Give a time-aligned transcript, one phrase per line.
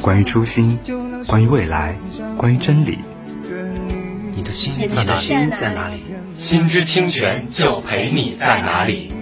[0.00, 0.78] 关于初心，
[1.26, 1.94] 关于未来，
[2.36, 2.98] 关于真理。
[4.34, 5.18] 你的心在哪里？
[5.18, 6.02] 心在哪里？
[6.38, 9.12] 心之清泉就陪你在哪里。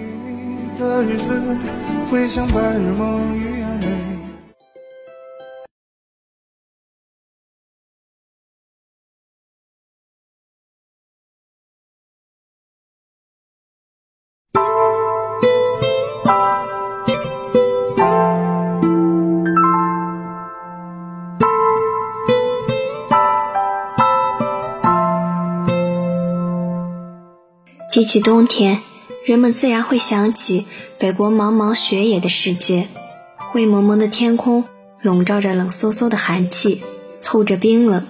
[27.99, 28.79] 提起冬天，
[29.25, 30.65] 人们自然会想起
[30.97, 32.87] 北国茫茫雪野的世界，
[33.35, 34.63] 灰蒙蒙的天空
[35.01, 36.81] 笼罩着冷飕飕的寒气，
[37.21, 38.07] 透着冰冷。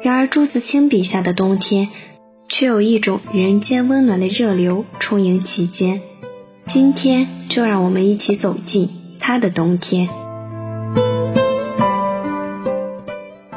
[0.00, 1.88] 然而朱自清笔下的冬天，
[2.48, 6.00] 却有一种人间温暖的热流充盈其间。
[6.64, 10.08] 今天就让我们一起走进他的冬天。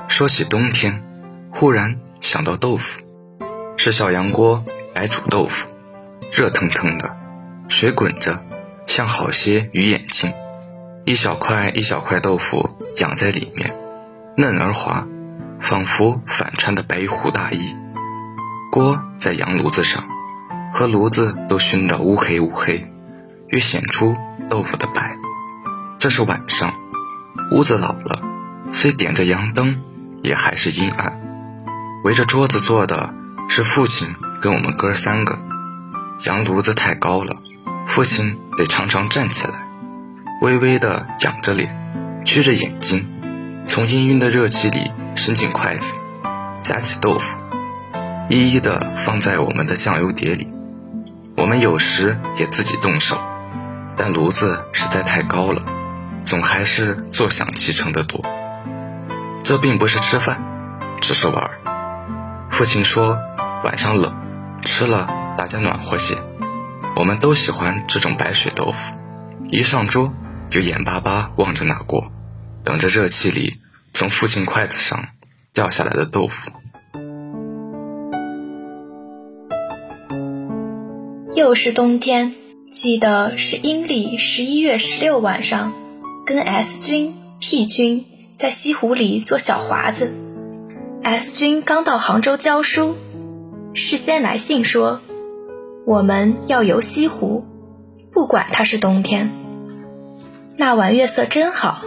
[0.08, 1.04] 说起冬天，
[1.52, 3.04] 忽然想到豆腐，
[3.77, 4.64] 是小杨锅。
[4.99, 5.70] 白煮豆腐，
[6.30, 7.15] 热腾腾的，
[7.70, 8.43] 水滚着，
[8.86, 10.33] 像好些鱼眼睛。
[11.05, 13.73] 一小块一小块豆腐养在里面，
[14.36, 15.08] 嫩而滑，
[15.61, 17.77] 仿佛反穿的白狐大衣。
[18.73, 20.04] 锅在洋炉子上，
[20.73, 22.92] 和炉子都熏得乌黑乌黑，
[23.48, 24.17] 越显出
[24.49, 25.17] 豆腐的白。
[25.98, 26.73] 这是晚上，
[27.54, 28.21] 屋子老了，
[28.73, 29.82] 虽点着洋灯，
[30.23, 31.21] 也还是阴暗。
[32.04, 33.14] 围着桌子坐的
[33.48, 34.05] 是父亲。
[34.42, 35.38] 跟我们哥三个，
[36.26, 37.36] 羊炉子太高了，
[37.86, 39.67] 父亲得常常站起来，
[40.42, 43.05] 微微的仰着脸，曲着眼睛，
[43.66, 45.94] 从氤氲的热气里伸进筷子，
[46.64, 47.38] 夹起豆腐，
[48.30, 50.48] 一一的放在我们的酱油碟里。
[51.36, 53.17] 我们有时也自己动手，
[53.98, 55.61] 但炉子实在太高了，
[56.23, 58.23] 总还是坐享其成的多。
[59.44, 60.42] 这并不是吃饭，
[61.02, 61.50] 只是玩。
[62.50, 63.17] 父亲说
[63.64, 64.29] 晚上冷。
[64.64, 66.15] 吃了，大家暖和些。
[66.95, 68.93] 我们都喜欢这种白水豆腐，
[69.49, 70.14] 一上桌
[70.49, 72.11] 就眼巴巴望着那锅，
[72.64, 73.61] 等着热气里
[73.93, 75.09] 从父亲筷子上
[75.53, 76.52] 掉下来的豆腐。
[81.36, 82.33] 又是冬天，
[82.73, 85.73] 记得是阴历十一月十六晚上，
[86.26, 88.05] 跟 S 君、P 君
[88.36, 90.14] 在西湖里做小华子。
[91.02, 92.97] S 君刚到杭州教书。
[93.74, 95.00] 事先来信说，
[95.86, 97.46] 我们要游西湖，
[98.12, 99.30] 不管它是冬天。
[100.58, 101.84] 那晚月色真好，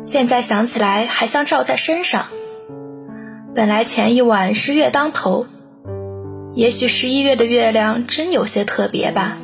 [0.00, 2.26] 现在想起来还像照在身上。
[3.54, 5.46] 本来前一晚是月当头，
[6.54, 9.38] 也许十一月的月亮真有些特别吧。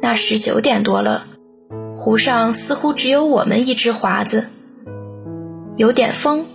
[0.00, 1.26] 那时九点多了，
[1.96, 4.46] 湖上似乎只有我们一只华子，
[5.76, 6.46] 有点风，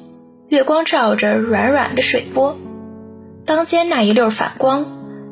[0.48, 2.58] 月光照着软软的水波。
[3.46, 4.86] 当间那一溜反光，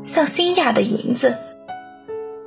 [0.03, 1.35] 像新压的银子。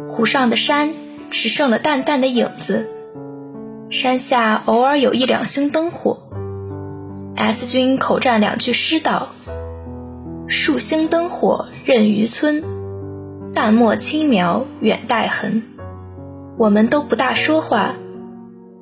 [0.09, 0.93] 湖上的山
[1.31, 2.89] 只剩了淡淡的影子，
[3.89, 6.19] 山下偶尔有一两星灯火。
[7.37, 9.29] S 君口占两句诗道
[10.49, 12.63] ：“数星灯火任渔村，
[13.55, 15.63] 淡墨轻描远带痕。”
[16.59, 17.95] 我们都不大说话，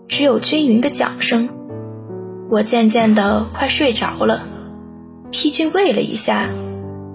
[0.09, 1.49] 只有均匀的桨声。
[2.51, 4.43] 我渐渐的快睡着了。
[5.31, 6.49] P 君喂了一下。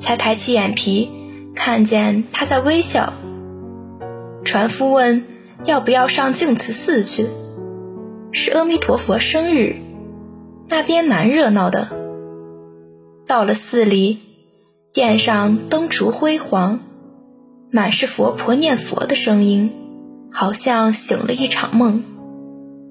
[0.06, 1.10] 才抬起眼皮，
[1.56, 3.14] 看见他在微笑。
[4.44, 5.24] 船夫问
[5.66, 7.26] ：“要不要上净慈寺去？
[8.32, 9.78] 是阿弥陀佛生日，
[10.70, 11.90] 那边蛮热闹的。”
[13.26, 14.20] 到了寺里，
[14.94, 16.82] 殿上灯烛辉煌，
[17.72, 19.72] 满是佛婆念佛的声音，
[20.32, 22.04] 好像醒了一场梦。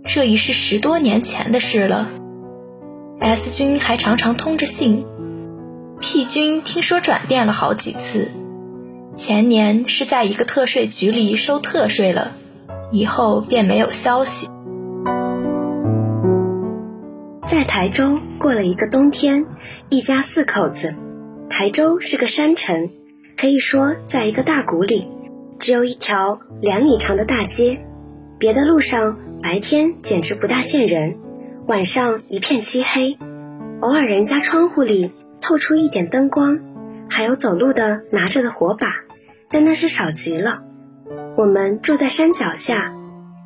[0.05, 2.09] 这已是十多年前的事了。
[3.21, 5.07] S 君还常常通着信
[6.01, 8.29] 屁君听说转变了好几次。
[9.15, 12.33] 前年是在一个特税局里收特税了，
[12.91, 14.49] 以后便没有消息。
[17.47, 19.47] 在台州过了一个冬天，
[19.89, 20.95] 一家四口子。
[21.49, 22.91] 台州是个山城，
[23.37, 25.07] 可以说在一个大谷里，
[25.61, 27.85] 只有一条两里长的大街，
[28.39, 31.17] 别的路上白天简直不大见人，
[31.69, 33.17] 晚上一片漆黑，
[33.81, 35.13] 偶尔人家窗户里
[35.45, 36.59] 透出一点灯光，
[37.11, 39.05] 还有走路的拿着的火把。
[39.51, 40.63] 但那是少极了。
[41.37, 42.95] 我们住在山脚下，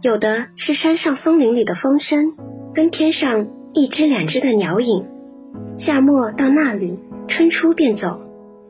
[0.00, 2.34] 有的是山上松林里的风声，
[2.72, 5.08] 跟天上一只两只的鸟影。
[5.76, 8.20] 夏末到那里，春初便走，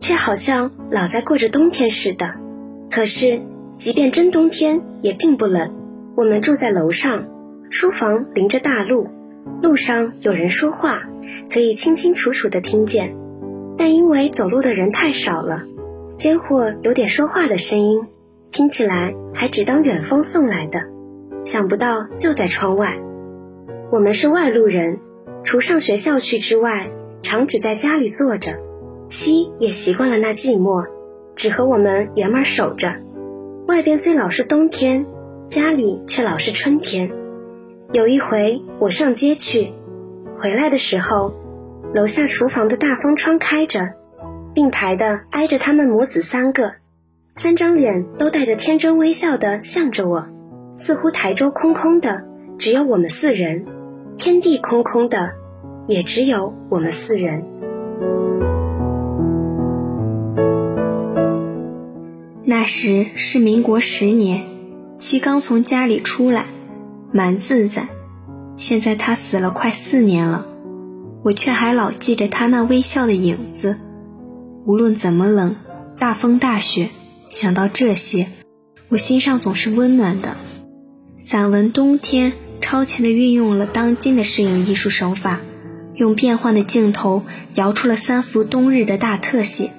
[0.01, 2.35] 却好像老在过着冬天似的。
[2.91, 3.43] 可是，
[3.77, 5.75] 即便真冬天，也并不冷。
[6.17, 7.29] 我们住在楼上，
[7.69, 9.07] 书房临着大路，
[9.63, 11.03] 路上有人说话，
[11.53, 13.17] 可以清清楚楚地听见。
[13.77, 15.63] 但因为走路的人太少了。
[16.15, 18.07] 间或有点说话的声音，
[18.51, 20.83] 听起来还只当远风送来的。
[21.45, 22.99] 想不到就在窗外。
[23.93, 24.99] 我们是外路人，
[25.45, 26.91] 除上学校去之外，
[27.21, 28.57] 常只在家里坐着。
[29.09, 30.87] 妻也习惯了那寂寞，
[31.37, 32.97] 只和我们爷们儿守着。
[33.69, 35.07] 外边虽老是冬天，
[35.47, 37.13] 家里却老是春天。
[37.93, 39.73] 有一回我上街去，
[40.39, 41.33] 回来的时候，
[41.95, 43.95] 楼下厨房的大风窗开着。
[44.55, 46.73] 并排的挨着他们母子三个，
[47.37, 50.27] 三张脸都带着天真微笑的向着我，
[50.75, 52.25] 似乎台州空空的，
[52.59, 53.67] 只有我们四人；
[54.17, 55.35] 天地空空的，
[55.87, 57.45] 也只有我们四人。
[62.45, 64.43] 那时是民国十年，
[64.99, 66.47] 七刚从家里出来，
[67.13, 67.89] 蛮自在。
[68.57, 70.47] 现在他死了快四年了，
[71.23, 73.79] 我却还老记着他那微笑的影子。
[74.67, 75.57] 无论怎么冷，
[75.99, 76.91] 大风大雪，
[77.29, 78.27] 想到这些，
[78.89, 80.37] 我心上总是温暖的。
[81.19, 85.41] 散文《冬天》超前的运用了当今的摄影艺术手法，
[85.95, 89.73] 用变换的镜头摇出了三幅冬日的大特写，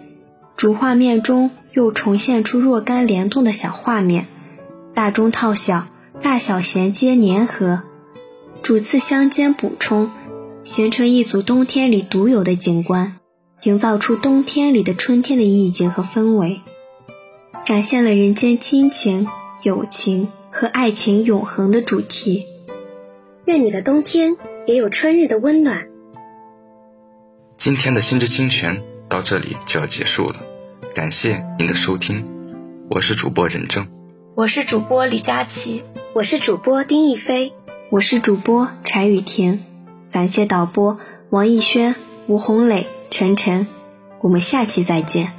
[0.55, 4.25] 主画面中又重现出若干联动的小画面，
[4.93, 5.85] 大中套小，
[6.21, 7.81] 大小衔接粘合，
[8.61, 10.09] 主次相间补充，
[10.63, 13.15] 形成一组冬天里独有的景观。
[13.63, 16.61] 营造出冬天里的春天的意境和氛围，
[17.65, 19.27] 展现了人间亲情、
[19.63, 22.45] 友情和爱情永恒的主题。
[23.43, 25.89] 愿你的冬天也有春日的温暖。
[27.57, 30.37] 今天的心之清泉到这里就要结束了，
[30.95, 32.25] 感谢您的收听，
[32.89, 33.85] 我是主播任正，
[34.35, 37.53] 我是主播李佳琦，我是主播丁一飞，
[37.91, 39.63] 我是主播柴雨婷，
[40.11, 40.97] 感谢导播
[41.29, 41.95] 王艺轩、
[42.25, 42.87] 吴红磊。
[43.11, 43.67] 晨晨，
[44.21, 45.38] 我们下期再见。